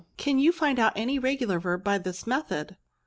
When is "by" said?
1.83-1.99